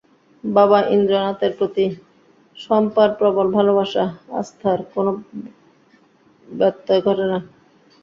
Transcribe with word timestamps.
বাবা 0.43 0.79
ইন্দ্রনাথের 0.95 1.51
প্রতি 1.57 1.85
শম্পার 2.57 3.09
প্রবল 3.19 3.47
ভালোবাসা, 3.57 4.03
আস্থার 4.39 4.79
কোনো 4.93 5.11
ব্যত্যয় 6.47 7.01
ঘটে 7.07 7.25
না। 7.31 7.39